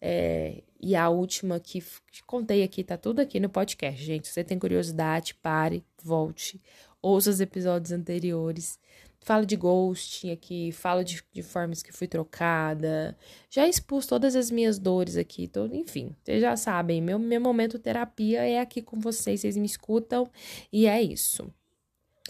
é, 0.01 0.63
e 0.81 0.95
a 0.95 1.09
última 1.09 1.59
que 1.59 1.83
contei 2.25 2.63
aqui, 2.63 2.85
tá 2.85 2.97
tudo 2.97 3.19
aqui 3.19 3.41
no 3.41 3.49
podcast, 3.49 4.01
gente. 4.01 4.29
Se 4.29 4.35
você 4.35 4.45
tem 4.45 4.61
curiosidade, 4.61 5.35
pare, 5.35 5.85
volte, 6.01 6.63
ouça 7.03 7.31
os 7.31 7.41
episódios 7.41 7.91
anteriores. 7.91 8.79
Falo 9.26 9.45
de 9.45 9.56
ghosting 9.56 10.30
aqui, 10.30 10.71
falo 10.71 11.02
de, 11.02 11.21
de 11.33 11.42
formas 11.42 11.83
que 11.83 11.90
fui 11.90 12.06
trocada. 12.06 13.18
Já 13.50 13.66
expus 13.66 14.06
todas 14.06 14.37
as 14.37 14.52
minhas 14.52 14.78
dores 14.78 15.16
aqui, 15.16 15.49
todo, 15.49 15.75
enfim, 15.75 16.14
vocês 16.23 16.40
já 16.40 16.56
sabem, 16.56 17.02
meu, 17.02 17.18
meu 17.18 17.40
momento 17.40 17.76
terapia 17.76 18.47
é 18.47 18.61
aqui 18.61 18.80
com 18.80 19.00
vocês, 19.00 19.40
vocês 19.40 19.56
me 19.56 19.66
escutam 19.66 20.30
e 20.73 20.87
é 20.87 21.02
isso. 21.02 21.52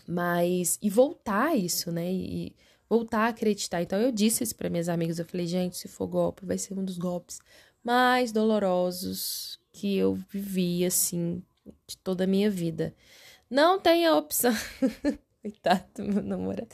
Mas, 0.09 0.79
e 0.81 0.89
voltar 0.89 1.49
a 1.49 1.55
isso, 1.55 1.93
né? 1.93 2.11
E, 2.11 2.57
voltar 2.89 3.27
a 3.27 3.29
acreditar. 3.29 3.83
Então 3.83 4.01
eu 4.01 4.11
disse 4.11 4.43
isso 4.43 4.57
para 4.57 4.71
minhas 4.71 4.89
amigas, 4.89 5.19
eu 5.19 5.27
falei, 5.27 5.47
gente, 5.47 5.77
se 5.77 5.89
for 5.89 6.07
golpe, 6.07 6.47
vai 6.47 6.57
ser 6.57 6.73
um 6.73 6.83
dos 6.83 6.97
golpes 6.97 7.41
mais 7.85 8.33
dolorosos 8.33 9.61
que 9.71 9.99
eu 9.99 10.15
vivi 10.15 10.83
assim 10.83 11.43
de 11.87 11.99
toda 11.99 12.25
a 12.25 12.27
minha 12.27 12.51
vida. 12.51 12.95
Não 13.51 13.79
tem 13.79 14.07
a 14.07 14.17
opção 14.17 14.55
Coitado 15.47 15.85
do 15.95 16.05
meu 16.05 16.23
namorado. 16.25 16.67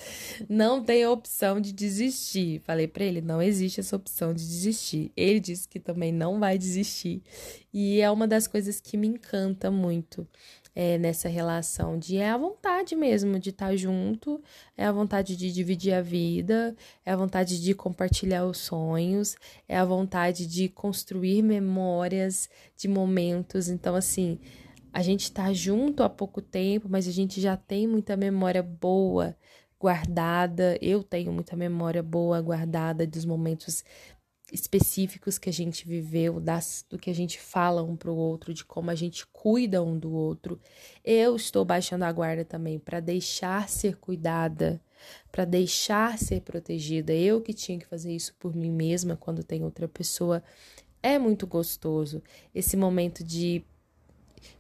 Não 0.48 0.82
tem 0.82 1.04
a 1.04 1.10
opção 1.10 1.60
de 1.60 1.74
desistir. 1.74 2.60
Falei 2.60 2.88
para 2.88 3.04
ele, 3.04 3.20
não 3.20 3.42
existe 3.42 3.80
essa 3.80 3.96
opção 3.96 4.32
de 4.32 4.42
desistir. 4.42 5.12
Ele 5.14 5.38
disse 5.38 5.68
que 5.68 5.78
também 5.78 6.10
não 6.10 6.40
vai 6.40 6.56
desistir. 6.56 7.22
E 7.70 8.00
é 8.00 8.10
uma 8.10 8.26
das 8.26 8.46
coisas 8.46 8.80
que 8.80 8.96
me 8.96 9.06
encanta 9.06 9.70
muito 9.70 10.26
é, 10.74 10.96
nessa 10.96 11.28
relação, 11.28 11.98
de 11.98 12.16
é 12.16 12.30
a 12.30 12.36
vontade 12.38 12.96
mesmo 12.96 13.38
de 13.38 13.50
estar 13.50 13.68
tá 13.68 13.76
junto, 13.76 14.42
é 14.74 14.86
a 14.86 14.92
vontade 14.92 15.36
de 15.36 15.52
dividir 15.52 15.92
a 15.92 16.00
vida, 16.00 16.74
é 17.04 17.12
a 17.12 17.16
vontade 17.16 17.60
de 17.60 17.74
compartilhar 17.74 18.46
os 18.46 18.56
sonhos, 18.56 19.36
é 19.68 19.76
a 19.76 19.84
vontade 19.84 20.46
de 20.46 20.70
construir 20.70 21.42
memórias 21.42 22.48
de 22.74 22.88
momentos. 22.88 23.68
Então, 23.68 23.94
assim, 23.94 24.38
a 24.92 25.02
gente 25.02 25.22
está 25.22 25.52
junto 25.52 26.02
há 26.02 26.08
pouco 26.08 26.42
tempo, 26.42 26.88
mas 26.88 27.08
a 27.08 27.12
gente 27.12 27.40
já 27.40 27.56
tem 27.56 27.87
muita 27.87 28.16
memória 28.16 28.62
boa 28.62 29.37
guardada. 29.80 30.78
Eu 30.80 31.02
tenho 31.02 31.32
muita 31.32 31.56
memória 31.56 32.02
boa 32.02 32.40
guardada 32.40 33.06
dos 33.06 33.25
momentos 33.25 33.82
específicos 34.52 35.38
que 35.38 35.49
a 35.49 35.52
gente 35.52 35.88
viveu, 35.88 36.38
das, 36.38 36.84
do 36.88 36.99
que 36.99 37.08
a 37.08 37.14
gente 37.14 37.40
fala 37.40 37.82
um 37.82 37.96
para 37.96 38.11
o 38.11 38.16
outro, 38.16 38.52
de 38.52 38.64
como 38.64 38.90
a 38.90 38.94
gente 38.94 39.26
cuida 39.28 39.82
um 39.82 39.99
do 39.99 40.12
outro. 40.12 40.61
Eu 41.02 41.34
estou 41.37 41.64
baixando 41.64 42.04
a 42.04 42.12
guarda 42.12 42.44
também 42.44 42.78
para 42.78 43.00
deixar 43.00 43.68
ser 43.70 43.96
cuidada, 43.96 44.78
para 45.32 45.46
deixar 45.46 46.18
ser 46.18 46.42
protegida. 46.42 47.14
Eu 47.14 47.40
que 47.40 47.54
tinha 47.54 47.78
que 47.78 47.87
fazer 47.87 48.14
isso 48.14 48.34
por 48.38 48.54
mim 48.54 48.70
mesma 48.70 49.16
quando 49.16 49.42
tem 49.42 49.64
outra 49.64 49.88
pessoa. 49.88 50.42
É 51.02 51.18
muito 51.18 51.46
gostoso 51.46 52.22
esse 52.54 52.76
momento 52.76 53.25
de 53.25 53.64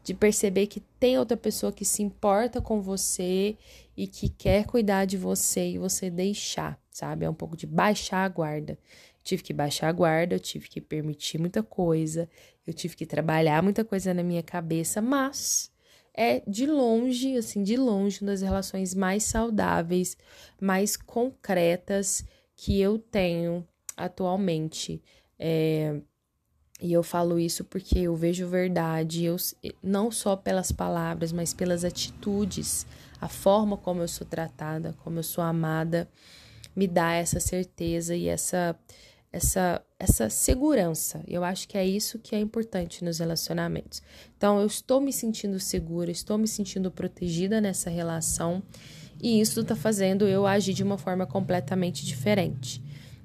de 0.02 0.14
perceber 0.14 0.66
que 0.66 0.80
tem 0.98 1.18
outra 1.18 1.36
pessoa 1.36 1.72
que 1.72 1.84
se 1.84 2.02
importa 2.02 2.60
com 2.60 2.80
você 2.80 3.56
e 3.96 4.06
que 4.06 4.28
quer 4.28 4.66
cuidar 4.66 5.04
de 5.04 5.16
você 5.16 5.70
e 5.70 5.78
você 5.78 6.10
deixar, 6.10 6.78
sabe? 6.90 7.24
É 7.24 7.30
um 7.30 7.34
pouco 7.34 7.56
de 7.56 7.66
baixar 7.66 8.24
a 8.24 8.28
guarda 8.28 8.78
tive 9.22 9.42
que 9.42 9.52
baixar 9.52 9.88
a 9.88 9.92
guarda, 9.92 10.34
eu 10.34 10.40
tive 10.40 10.68
que 10.68 10.80
permitir 10.80 11.38
muita 11.38 11.62
coisa, 11.62 12.28
eu 12.66 12.74
tive 12.74 12.96
que 12.96 13.06
trabalhar 13.06 13.62
muita 13.62 13.84
coisa 13.84 14.12
na 14.12 14.22
minha 14.22 14.42
cabeça, 14.42 15.00
mas 15.00 15.70
é 16.14 16.40
de 16.46 16.66
longe, 16.66 17.36
assim, 17.36 17.62
de 17.62 17.76
longe, 17.76 18.20
uma 18.20 18.32
das 18.32 18.42
relações 18.42 18.94
mais 18.94 19.22
saudáveis, 19.24 20.16
mais 20.60 20.96
concretas 20.96 22.24
que 22.56 22.80
eu 22.80 22.98
tenho 22.98 23.66
atualmente. 23.96 25.02
É, 25.38 26.00
e 26.82 26.92
eu 26.92 27.02
falo 27.04 27.38
isso 27.38 27.62
porque 27.64 28.00
eu 28.00 28.16
vejo 28.16 28.48
verdade, 28.48 29.24
eu, 29.24 29.36
não 29.80 30.10
só 30.10 30.34
pelas 30.34 30.72
palavras, 30.72 31.30
mas 31.30 31.54
pelas 31.54 31.84
atitudes, 31.84 32.84
a 33.20 33.28
forma 33.28 33.76
como 33.76 34.02
eu 34.02 34.08
sou 34.08 34.26
tratada, 34.26 34.92
como 35.04 35.20
eu 35.20 35.22
sou 35.22 35.44
amada, 35.44 36.08
me 36.74 36.88
dá 36.88 37.12
essa 37.12 37.38
certeza 37.38 38.16
e 38.16 38.26
essa 38.26 38.76
essa, 39.32 39.82
essa 39.98 40.28
segurança. 40.28 41.24
Eu 41.26 41.42
acho 41.42 41.66
que 41.66 41.78
é 41.78 41.86
isso 41.86 42.18
que 42.18 42.36
é 42.36 42.38
importante 42.38 43.02
nos 43.02 43.18
relacionamentos. 43.18 44.02
Então, 44.36 44.60
eu 44.60 44.66
estou 44.66 45.00
me 45.00 45.10
sentindo 45.10 45.58
segura, 45.58 46.10
estou 46.10 46.36
me 46.36 46.46
sentindo 46.46 46.90
protegida 46.90 47.58
nessa 47.58 47.88
relação, 47.88 48.62
e 49.22 49.40
isso 49.40 49.60
está 49.60 49.74
fazendo 49.74 50.28
eu 50.28 50.46
agir 50.46 50.74
de 50.74 50.82
uma 50.82 50.98
forma 50.98 51.26
completamente 51.26 52.04
diferente 52.04 52.82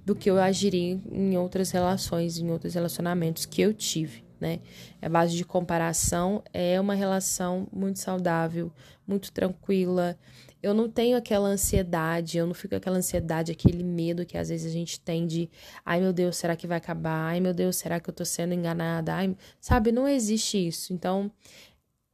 do 0.08 0.16
que 0.16 0.30
eu 0.30 0.40
agiria 0.40 0.98
em 1.12 1.38
outras 1.38 1.70
relações, 1.70 2.38
em 2.38 2.50
outros 2.50 2.76
relacionamentos 2.76 3.46
que 3.46 3.62
eu 3.62 3.74
tive, 3.74 4.24
né? 4.40 4.62
A 5.02 5.10
base 5.10 5.36
de 5.36 5.44
comparação 5.44 6.42
é 6.54 6.80
uma 6.80 6.96
relação 6.96 7.68
muito 7.74 8.00
saudável, 8.00 8.72
muito 9.06 9.34
tranquila, 9.34 10.18
eu 10.64 10.74
não 10.74 10.90
tenho 10.90 11.18
aquela 11.18 11.50
ansiedade, 11.50 12.38
eu 12.38 12.48
não 12.48 12.54
fico 12.54 12.70
com 12.70 12.78
aquela 12.78 12.96
ansiedade, 12.96 13.52
aquele 13.52 13.84
medo 13.84 14.26
que 14.26 14.38
às 14.38 14.48
vezes 14.48 14.72
a 14.72 14.74
gente 14.74 14.98
tem 14.98 15.28
de, 15.28 15.50
ai 15.86 16.00
meu 16.00 16.14
Deus, 16.14 16.38
será 16.38 16.56
que 16.56 16.66
vai 16.66 16.78
acabar? 16.78 17.32
Ai 17.32 17.42
meu 17.42 17.54
Deus, 17.54 17.76
será 17.76 18.00
que 18.00 18.10
eu 18.10 18.14
tô 18.14 18.24
sendo 18.24 18.54
enganada? 18.54 19.14
Ai, 19.14 19.36
sabe, 19.60 19.92
não 19.92 20.08
existe 20.08 20.70
isso. 20.70 20.94
Então, 20.94 21.30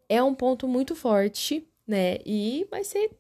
é 0.10 0.22
um 0.24 0.34
ponto 0.34 0.68
muito 0.68 0.96
forte, 0.96 1.64
né? 1.88 2.18
E 2.26 2.66
vai 2.72 2.84
ser 2.84 3.12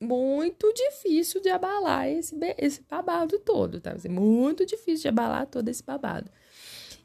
muito 0.00 0.72
difícil 0.72 1.40
de 1.40 1.48
abalar 1.48 2.08
esse, 2.08 2.36
esse 2.58 2.82
babado 2.82 3.38
todo, 3.38 3.80
tá? 3.80 3.98
Ser 3.98 4.08
muito 4.08 4.66
difícil 4.66 5.02
de 5.02 5.08
abalar 5.08 5.46
todo 5.46 5.68
esse 5.68 5.82
babado. 5.82 6.30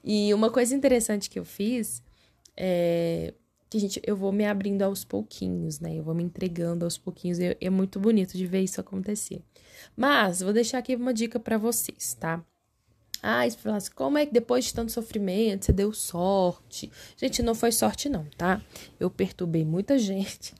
E 0.03 0.33
uma 0.33 0.49
coisa 0.49 0.75
interessante 0.75 1.29
que 1.29 1.39
eu 1.39 1.45
fiz 1.45 2.03
é 2.55 3.33
que 3.69 3.77
gente, 3.77 4.01
eu 4.03 4.15
vou 4.15 4.31
me 4.31 4.45
abrindo 4.45 4.81
aos 4.81 5.05
pouquinhos, 5.05 5.79
né? 5.79 5.95
Eu 5.95 6.03
vou 6.03 6.15
me 6.15 6.23
entregando 6.23 6.83
aos 6.83 6.97
pouquinhos. 6.97 7.37
E 7.37 7.55
é 7.61 7.69
muito 7.69 7.99
bonito 7.99 8.35
de 8.35 8.47
ver 8.47 8.61
isso 8.61 8.81
acontecer. 8.81 9.43
Mas 9.95 10.41
vou 10.41 10.51
deixar 10.51 10.79
aqui 10.79 10.95
uma 10.95 11.13
dica 11.13 11.39
para 11.39 11.57
vocês, 11.57 12.15
tá? 12.15 12.43
Ah, 13.21 13.47
você 13.47 13.57
fala 13.57 13.75
assim, 13.75 13.91
como 13.93 14.17
é 14.17 14.25
que 14.25 14.33
depois 14.33 14.65
de 14.65 14.73
tanto 14.73 14.91
sofrimento 14.91 15.65
você 15.65 15.73
deu 15.73 15.93
sorte? 15.93 16.89
Gente, 17.15 17.43
não 17.43 17.53
foi 17.53 17.71
sorte, 17.71 18.09
não, 18.09 18.25
tá? 18.37 18.61
Eu 18.99 19.09
perturbei 19.09 19.63
muita 19.63 19.97
gente. 19.99 20.55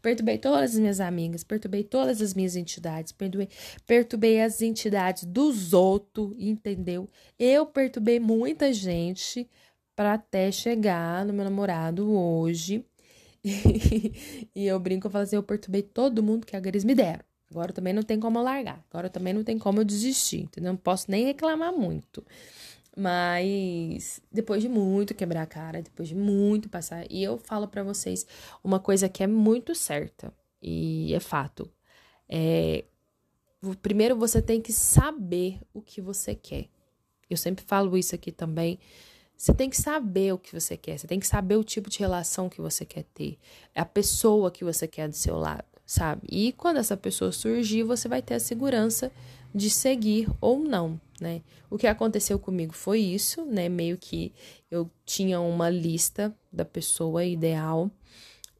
Perturbei 0.00 0.38
todas 0.38 0.72
as 0.72 0.78
minhas 0.78 1.00
amigas, 1.00 1.44
perturbei 1.44 1.84
todas 1.84 2.20
as 2.20 2.34
minhas 2.34 2.56
entidades, 2.56 3.12
perturbei, 3.12 3.48
perturbei 3.86 4.40
as 4.40 4.62
entidades 4.62 5.24
dos 5.24 5.72
outros, 5.72 6.34
entendeu? 6.38 7.08
Eu 7.38 7.66
perturbei 7.66 8.18
muita 8.20 8.72
gente 8.72 9.48
para 9.94 10.14
até 10.14 10.50
chegar 10.52 11.24
no 11.24 11.32
meu 11.32 11.44
namorado 11.44 12.10
hoje. 12.10 12.84
e 14.54 14.66
eu 14.66 14.78
brinco, 14.78 15.06
eu 15.06 15.10
falo 15.10 15.24
assim, 15.24 15.36
eu 15.36 15.42
perturbei 15.42 15.82
todo 15.82 16.22
mundo 16.22 16.46
que 16.46 16.56
eles 16.56 16.84
me 16.84 16.94
deram. 16.94 17.24
Agora 17.50 17.72
também 17.72 17.92
não 17.92 18.02
tem 18.02 18.20
como 18.20 18.38
eu 18.38 18.42
largar. 18.42 18.84
Agora 18.90 19.08
também 19.08 19.32
não 19.32 19.42
tem 19.42 19.58
como 19.58 19.80
eu 19.80 19.84
desistir, 19.84 20.42
entendeu? 20.42 20.72
Não 20.72 20.76
posso 20.78 21.10
nem 21.10 21.24
reclamar 21.24 21.72
muito. 21.72 22.24
Mas 22.98 24.20
depois 24.32 24.60
de 24.60 24.68
muito 24.68 25.14
quebrar 25.14 25.42
a 25.42 25.46
cara, 25.46 25.82
depois 25.82 26.08
de 26.08 26.14
muito 26.16 26.68
passar, 26.68 27.06
e 27.08 27.22
eu 27.22 27.38
falo 27.38 27.68
para 27.68 27.84
vocês 27.84 28.26
uma 28.64 28.80
coisa 28.80 29.08
que 29.08 29.22
é 29.22 29.26
muito 29.26 29.74
certa 29.74 30.34
e 30.60 31.14
é 31.14 31.20
fato. 31.20 31.70
É 32.28 32.84
primeiro 33.82 34.16
você 34.16 34.40
tem 34.40 34.60
que 34.60 34.72
saber 34.72 35.60
o 35.72 35.80
que 35.82 36.00
você 36.00 36.34
quer. 36.34 36.68
Eu 37.28 37.36
sempre 37.36 37.64
falo 37.64 37.96
isso 37.96 38.14
aqui 38.14 38.32
também 38.32 38.78
você 39.38 39.54
tem 39.54 39.70
que 39.70 39.80
saber 39.80 40.34
o 40.34 40.38
que 40.38 40.52
você 40.52 40.76
quer, 40.76 40.98
você 40.98 41.06
tem 41.06 41.20
que 41.20 41.26
saber 41.26 41.54
o 41.54 41.62
tipo 41.62 41.88
de 41.88 42.00
relação 42.00 42.48
que 42.48 42.60
você 42.60 42.84
quer 42.84 43.04
ter, 43.14 43.38
a 43.72 43.84
pessoa 43.84 44.50
que 44.50 44.64
você 44.64 44.88
quer 44.88 45.08
do 45.08 45.14
seu 45.14 45.38
lado, 45.38 45.64
sabe? 45.86 46.26
E 46.28 46.50
quando 46.52 46.78
essa 46.78 46.96
pessoa 46.96 47.30
surgir, 47.30 47.84
você 47.84 48.08
vai 48.08 48.20
ter 48.20 48.34
a 48.34 48.40
segurança 48.40 49.12
de 49.54 49.70
seguir 49.70 50.28
ou 50.40 50.58
não, 50.58 51.00
né? 51.20 51.42
O 51.70 51.76
que 51.76 51.86
aconteceu 51.86 52.38
comigo 52.38 52.72
foi 52.72 53.00
isso, 53.00 53.44
né? 53.44 53.68
Meio 53.68 53.96
que 53.98 54.32
eu 54.70 54.90
tinha 55.04 55.40
uma 55.40 55.68
lista 55.68 56.34
da 56.52 56.64
pessoa 56.64 57.24
ideal 57.24 57.90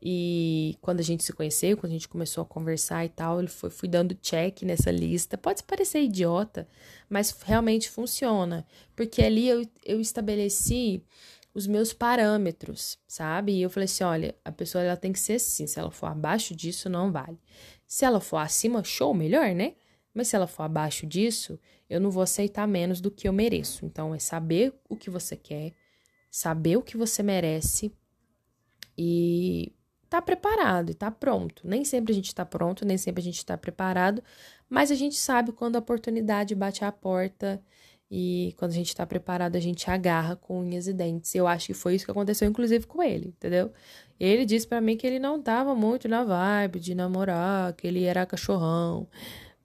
e 0.01 0.77
quando 0.81 1.01
a 1.01 1.03
gente 1.03 1.25
se 1.25 1.33
conheceu, 1.33 1.77
quando 1.77 1.91
a 1.91 1.95
gente 1.95 2.09
começou 2.09 2.43
a 2.43 2.47
conversar 2.47 3.05
e 3.05 3.09
tal, 3.09 3.41
ele 3.41 3.49
foi, 3.49 3.69
fui 3.69 3.89
dando 3.89 4.15
check 4.15 4.63
nessa 4.63 4.91
lista. 4.91 5.37
Pode 5.37 5.63
parecer 5.65 6.03
idiota, 6.03 6.69
mas 7.09 7.33
realmente 7.45 7.91
funciona. 7.91 8.65
Porque 8.95 9.23
ali 9.23 9.49
eu, 9.49 9.67
eu 9.85 10.01
estabeleci 10.01 11.03
os 11.53 11.67
meus 11.67 11.93
parâmetros, 11.93 12.97
sabe? 13.09 13.53
E 13.53 13.63
eu 13.63 13.71
falei 13.71 13.87
assim, 13.87 14.05
olha, 14.05 14.35
a 14.45 14.53
pessoa 14.53 14.85
ela 14.85 14.97
tem 14.97 15.13
que 15.13 15.19
ser 15.19 15.35
assim, 15.35 15.67
se 15.67 15.81
ela 15.81 15.91
for 15.91 16.07
abaixo 16.07 16.55
disso, 16.55 16.89
não 16.89 17.11
vale. 17.11 17.39
Se 17.87 18.05
ela 18.05 18.21
for 18.21 18.37
acima, 18.37 18.85
show, 18.85 19.13
melhor, 19.13 19.53
né? 19.55 19.75
Mas 20.19 20.27
se 20.27 20.35
ela 20.35 20.49
for 20.49 20.65
abaixo 20.65 21.07
disso, 21.07 21.61
eu 21.89 22.01
não 22.01 22.11
vou 22.11 22.25
aceitar 22.25 22.67
menos 22.67 23.01
do 23.01 23.09
que 23.09 23.29
eu 23.29 23.33
mereço. 23.33 23.87
Então 23.87 24.13
é 24.13 24.19
saber 24.19 24.75
o 24.89 24.97
que 24.97 25.09
você 25.09 25.37
quer, 25.37 25.75
saber 26.29 26.77
o 26.77 26.83
que 26.83 26.97
você 26.97 27.23
merece 27.23 27.93
e 28.99 29.73
tá 30.11 30.21
preparado 30.21 30.91
e 30.91 30.95
tá 30.95 31.09
pronto. 31.09 31.69
Nem 31.69 31.85
sempre 31.85 32.11
a 32.11 32.15
gente 32.17 32.35
tá 32.35 32.45
pronto, 32.45 32.85
nem 32.85 32.99
sempre 32.99 33.21
a 33.21 33.25
gente 33.25 33.47
tá 33.47 33.57
preparado, 33.57 34.21
mas 34.69 34.91
a 34.91 34.97
gente 34.97 35.15
sabe 35.15 35.53
quando 35.53 35.77
a 35.77 35.79
oportunidade 35.79 36.53
bate 36.53 36.85
à 36.85 36.91
porta 36.91 37.63
e 38.11 38.57
quando 38.57 38.73
a 38.73 38.75
gente 38.75 38.97
tá 38.97 39.07
preparado, 39.07 39.55
a 39.55 39.61
gente 39.61 39.89
agarra 39.89 40.35
com 40.35 40.63
unhas 40.63 40.89
e 40.89 40.93
dentes. 40.93 41.33
Eu 41.33 41.47
acho 41.47 41.69
que 41.69 41.75
foi 41.75 41.95
isso 41.95 42.05
que 42.05 42.11
aconteceu, 42.11 42.49
inclusive, 42.49 42.89
com 42.89 43.01
ele, 43.05 43.29
entendeu? 43.29 43.71
Ele 44.19 44.45
disse 44.45 44.67
para 44.67 44.81
mim 44.81 44.97
que 44.97 45.07
ele 45.07 45.21
não 45.21 45.41
tava 45.41 45.77
muito 45.77 46.09
na 46.09 46.25
vibe 46.25 46.81
de 46.81 46.93
namorar, 46.93 47.73
que 47.75 47.87
ele 47.87 48.03
era 48.03 48.27
cachorrão. 48.27 49.07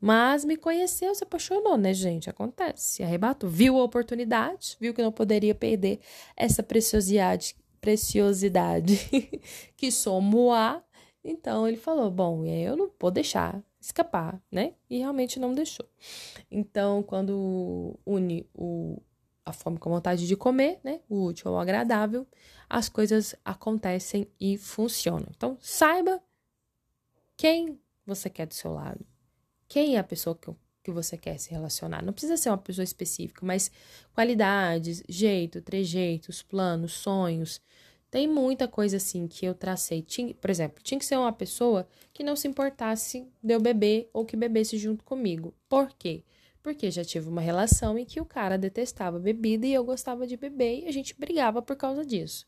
Mas 0.05 0.43
me 0.43 0.57
conheceu, 0.57 1.15
se 1.15 1.23
apaixonou, 1.23 1.77
né, 1.77 1.93
gente? 1.93 2.29
Acontece. 2.29 3.01
Arrebatou. 3.01 3.49
Viu 3.49 3.79
a 3.79 3.85
oportunidade, 3.85 4.75
viu 4.77 4.93
que 4.93 5.01
não 5.01 5.13
poderia 5.13 5.55
perder 5.55 6.01
essa 6.35 6.61
preciosidade, 6.61 7.55
preciosidade 7.79 8.97
que 9.77 9.89
sou 9.89 10.19
Moá. 10.19 10.83
Então 11.23 11.65
ele 11.65 11.77
falou: 11.77 12.11
bom, 12.11 12.43
eu 12.43 12.75
não 12.75 12.91
vou 12.99 13.11
deixar 13.11 13.63
escapar, 13.79 14.43
né? 14.51 14.73
E 14.89 14.97
realmente 14.97 15.39
não 15.39 15.53
deixou. 15.53 15.87
Então, 16.51 17.01
quando 17.01 17.97
une 18.05 18.45
o, 18.53 19.01
a 19.45 19.53
fome 19.53 19.77
com 19.77 19.87
a 19.87 19.93
vontade 19.93 20.27
de 20.27 20.35
comer, 20.35 20.81
né? 20.83 20.99
O 21.07 21.23
útil 21.27 21.49
ao 21.49 21.57
agradável, 21.61 22.27
as 22.69 22.89
coisas 22.89 23.37
acontecem 23.45 24.27
e 24.37 24.57
funcionam. 24.57 25.27
Então, 25.29 25.57
saiba 25.61 26.21
quem 27.37 27.79
você 28.05 28.29
quer 28.29 28.47
do 28.47 28.53
seu 28.53 28.73
lado. 28.73 29.12
Quem 29.73 29.95
é 29.95 29.97
a 29.97 30.03
pessoa 30.03 30.35
que, 30.35 30.51
que 30.83 30.91
você 30.91 31.17
quer 31.17 31.39
se 31.39 31.49
relacionar. 31.49 32.03
Não 32.03 32.13
precisa 32.13 32.37
ser 32.37 32.49
uma 32.51 32.59
pessoa 32.59 32.83
específica, 32.83 33.43
mas 33.43 33.71
qualidades, 34.13 35.01
jeito, 35.09 35.63
trejeitos, 35.63 36.43
planos, 36.43 36.93
sonhos, 36.93 37.59
tem 38.11 38.27
muita 38.27 38.67
coisa 38.67 38.97
assim 38.97 39.27
que 39.27 39.43
eu 39.47 39.55
tracei. 39.55 40.03
Tinha, 40.03 40.31
por 40.35 40.51
exemplo, 40.51 40.83
tinha 40.83 40.99
que 40.99 41.05
ser 41.07 41.17
uma 41.17 41.33
pessoa 41.33 41.87
que 42.13 42.23
não 42.23 42.35
se 42.35 42.47
importasse 42.47 43.27
de 43.41 43.51
eu 43.51 43.59
beber 43.59 44.11
ou 44.13 44.23
que 44.23 44.37
bebesse 44.37 44.77
junto 44.77 45.03
comigo. 45.03 45.55
Por 45.67 45.91
quê? 45.97 46.23
Porque 46.61 46.91
já 46.91 47.03
tive 47.03 47.27
uma 47.27 47.41
relação 47.41 47.97
em 47.97 48.05
que 48.05 48.21
o 48.21 48.25
cara 48.25 48.59
detestava 48.59 49.17
bebida 49.17 49.65
e 49.65 49.73
eu 49.73 49.83
gostava 49.83 50.27
de 50.27 50.37
beber 50.37 50.83
e 50.83 50.87
a 50.87 50.91
gente 50.91 51.15
brigava 51.19 51.63
por 51.63 51.75
causa 51.75 52.05
disso. 52.05 52.45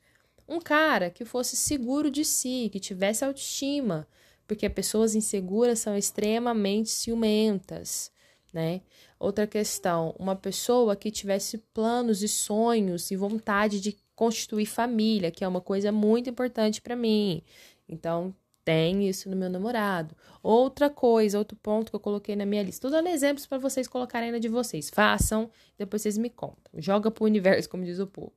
Um 0.48 0.60
cara 0.60 1.10
que 1.10 1.26
fosse 1.26 1.58
seguro 1.58 2.12
de 2.12 2.24
si, 2.24 2.70
que 2.72 2.80
tivesse 2.80 3.26
autoestima, 3.26 4.08
porque 4.48 4.70
pessoas 4.70 5.16
inseguras 5.16 5.80
são 5.80 5.98
extremamente 5.98 6.90
ciumentas, 6.90 8.12
né? 8.54 8.82
Outra 9.20 9.48
questão, 9.48 10.16
uma 10.20 10.36
pessoa 10.36 10.96
que 10.96 11.12
tivesse 11.12 11.58
planos 11.74 12.22
e 12.22 12.28
sonhos 12.28 13.12
e 13.12 13.16
vontade 13.16 13.80
de 13.82 13.98
constituir 14.16 14.66
família, 14.66 15.32
que 15.32 15.44
é 15.44 15.48
uma 15.48 15.62
coisa 15.62 15.92
muito 15.92 16.30
importante 16.30 16.82
para 16.82 16.96
mim. 16.96 17.42
Então, 17.88 18.34
tem 18.64 19.08
isso 19.08 19.30
no 19.30 19.36
meu 19.36 19.50
namorado. 19.50 20.16
Outra 20.46 20.92
coisa, 20.92 21.40
outro 21.40 21.58
ponto 21.58 21.90
que 21.90 21.96
eu 21.96 22.00
coloquei 22.00 22.36
na 22.36 22.46
minha 22.46 22.62
lista. 22.62 22.88
Tô 22.88 22.92
dando 22.92 23.08
exemplos 23.08 23.48
para 23.48 23.58
vocês 23.58 23.88
colocarem 23.88 24.32
na 24.32 24.38
de 24.38 24.48
vocês. 24.48 24.92
Façam, 24.92 25.50
depois 25.76 26.04
vocês 26.04 26.20
me 26.20 26.30
contam. 26.30 26.72
Joga 26.78 27.10
pro 27.10 27.26
universo, 27.26 27.68
como 27.68 27.84
diz 27.84 27.98
o 27.98 28.06
povo. 28.06 28.32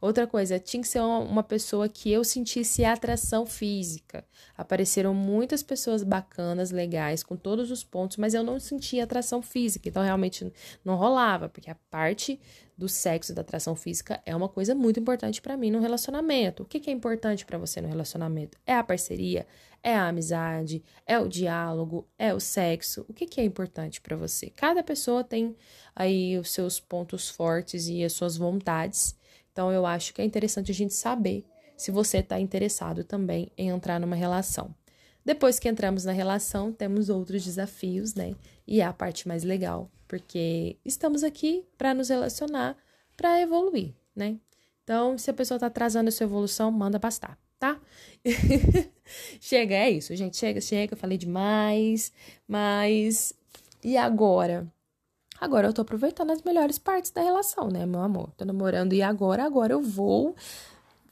Outra 0.00 0.26
coisa, 0.26 0.58
tinha 0.58 0.80
que 0.80 0.88
ser 0.88 1.00
uma, 1.00 1.18
uma 1.18 1.42
pessoa 1.42 1.86
que 1.86 2.10
eu 2.10 2.24
sentisse 2.24 2.82
atração 2.82 3.44
física. 3.44 4.24
Apareceram 4.56 5.12
muitas 5.12 5.62
pessoas 5.62 6.02
bacanas, 6.02 6.70
legais, 6.70 7.22
com 7.22 7.36
todos 7.36 7.70
os 7.70 7.84
pontos, 7.84 8.16
mas 8.16 8.32
eu 8.32 8.42
não 8.42 8.58
sentia 8.58 9.04
atração 9.04 9.42
física. 9.42 9.86
Então, 9.86 10.02
realmente 10.02 10.50
não 10.82 10.96
rolava, 10.96 11.46
porque 11.50 11.70
a 11.70 11.76
parte 11.90 12.40
do 12.74 12.88
sexo, 12.88 13.34
da 13.34 13.42
atração 13.42 13.76
física, 13.76 14.22
é 14.24 14.34
uma 14.34 14.48
coisa 14.48 14.74
muito 14.74 14.98
importante 14.98 15.42
para 15.42 15.58
mim 15.58 15.70
no 15.70 15.80
relacionamento. 15.80 16.62
O 16.62 16.66
que, 16.66 16.80
que 16.80 16.88
é 16.88 16.92
importante 16.92 17.44
para 17.44 17.58
você 17.58 17.82
no 17.82 17.88
relacionamento? 17.88 18.56
É 18.66 18.74
a 18.74 18.82
parceria, 18.82 19.46
é 19.82 19.94
a 19.94 20.08
amizade, 20.08 20.82
é 21.06 21.18
o 21.18 21.28
diálogo, 21.28 22.06
é 22.18 22.34
o 22.34 22.40
sexo. 22.40 23.04
O 23.08 23.14
que, 23.14 23.26
que 23.26 23.40
é 23.40 23.44
importante 23.44 24.00
para 24.00 24.16
você? 24.16 24.50
Cada 24.50 24.82
pessoa 24.82 25.24
tem 25.24 25.56
aí 25.94 26.38
os 26.38 26.50
seus 26.50 26.78
pontos 26.78 27.28
fortes 27.28 27.88
e 27.88 28.04
as 28.04 28.12
suas 28.12 28.36
vontades. 28.36 29.16
Então, 29.52 29.72
eu 29.72 29.86
acho 29.86 30.14
que 30.14 30.20
é 30.20 30.24
interessante 30.24 30.70
a 30.70 30.74
gente 30.74 30.94
saber 30.94 31.44
se 31.76 31.90
você 31.90 32.18
está 32.18 32.38
interessado 32.38 33.04
também 33.04 33.50
em 33.56 33.68
entrar 33.68 33.98
numa 33.98 34.16
relação. 34.16 34.74
Depois 35.24 35.58
que 35.58 35.68
entramos 35.68 36.04
na 36.04 36.12
relação, 36.12 36.72
temos 36.72 37.08
outros 37.08 37.44
desafios, 37.44 38.14
né? 38.14 38.34
E 38.66 38.80
é 38.80 38.84
a 38.84 38.92
parte 38.92 39.28
mais 39.28 39.44
legal, 39.44 39.90
porque 40.08 40.78
estamos 40.84 41.22
aqui 41.22 41.64
para 41.76 41.94
nos 41.94 42.08
relacionar, 42.08 42.76
para 43.16 43.40
evoluir, 43.40 43.94
né? 44.14 44.38
Então, 44.82 45.16
se 45.18 45.30
a 45.30 45.34
pessoa 45.34 45.56
está 45.56 45.66
atrasando 45.66 46.08
a 46.08 46.12
sua 46.12 46.24
evolução, 46.24 46.70
manda 46.70 46.98
pastar, 46.98 47.38
tá? 47.60 47.78
chega, 49.38 49.74
é 49.74 49.90
isso, 49.90 50.16
gente. 50.16 50.36
Chega, 50.36 50.60
chega, 50.60 50.94
eu 50.94 50.98
falei 50.98 51.16
demais, 51.16 52.12
mas. 52.48 53.32
E 53.84 53.96
agora? 53.96 54.66
Agora 55.40 55.68
eu 55.68 55.72
tô 55.72 55.82
aproveitando 55.82 56.30
as 56.32 56.42
melhores 56.42 56.78
partes 56.78 57.10
da 57.10 57.22
relação, 57.22 57.68
né, 57.68 57.86
meu 57.86 58.00
amor? 58.00 58.30
Tô 58.36 58.44
namorando 58.44 58.92
e 58.92 59.00
agora, 59.00 59.44
agora 59.44 59.72
eu 59.72 59.80
vou 59.80 60.34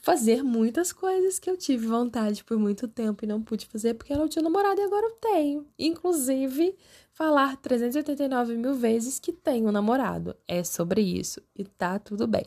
fazer 0.00 0.42
muitas 0.42 0.92
coisas 0.92 1.38
que 1.38 1.48
eu 1.48 1.56
tive 1.56 1.86
vontade 1.86 2.44
por 2.44 2.58
muito 2.58 2.86
tempo 2.86 3.24
e 3.24 3.28
não 3.28 3.42
pude 3.42 3.66
fazer 3.66 3.94
porque 3.94 4.12
eu 4.12 4.18
não 4.18 4.28
tinha 4.28 4.42
namorado 4.42 4.80
e 4.80 4.84
agora 4.84 5.06
eu 5.06 5.12
tenho. 5.12 5.66
Inclusive, 5.78 6.76
falar 7.12 7.56
389 7.56 8.56
mil 8.56 8.74
vezes 8.74 9.18
que 9.18 9.32
tenho 9.32 9.72
namorado. 9.72 10.36
É 10.46 10.62
sobre 10.62 11.00
isso 11.00 11.42
e 11.56 11.64
tá 11.64 11.98
tudo 11.98 12.26
bem. 12.26 12.44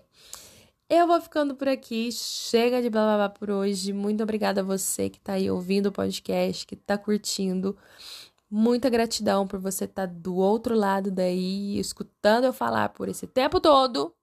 Eu 0.93 1.08
vou 1.08 1.21
ficando 1.21 1.56
por 1.56 1.69
aqui. 1.69 2.12
Chega 2.12 2.82
de 2.82 2.89
blá 2.89 3.06
blá 3.06 3.15
blá 3.15 3.30
por 3.30 3.49
hoje. 3.49 3.93
Muito 3.93 4.21
obrigada 4.21 4.60
a 4.60 4.63
você 4.63 5.10
que 5.10 5.21
tá 5.21 5.32
aí 5.34 5.49
ouvindo 5.49 5.86
o 5.86 5.91
podcast, 5.91 6.67
que 6.67 6.75
tá 6.75 6.97
curtindo. 6.97 7.77
Muita 8.49 8.89
gratidão 8.89 9.47
por 9.47 9.58
você 9.58 9.86
estar 9.86 10.06
tá 10.06 10.13
do 10.13 10.36
outro 10.36 10.75
lado 10.75 11.10
daí, 11.10 11.80
escutando 11.80 12.43
eu 12.43 12.51
falar 12.51 12.89
por 12.89 13.08
esse 13.08 13.25
tempo 13.25 13.62
todo. 13.62 14.13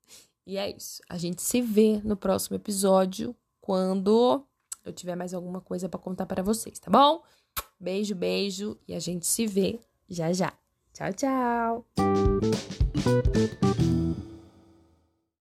E 0.47 0.59
é 0.59 0.69
isso. 0.77 1.01
A 1.09 1.17
gente 1.17 1.41
se 1.41 1.63
vê 1.63 2.03
no 2.05 2.19
próximo 2.19 2.57
episódio 2.57 3.35
quando 3.63 4.45
eu 4.85 4.93
tiver 4.93 5.17
mais 5.17 5.33
alguma 5.33 5.63
coisa 5.63 5.89
para 5.89 5.99
contar 5.99 6.27
para 6.27 6.43
vocês, 6.43 6.79
tá 6.79 6.91
bom? 6.91 7.23
Beijo, 7.81 8.15
beijo 8.15 8.79
e 8.87 8.95
a 8.95 9.01
gente 9.01 9.27
se 9.27 9.47
vê 9.47 9.81
já 10.07 10.35
já. 10.35 10.53
Tchau, 10.93 11.13
tchau. 11.15 11.87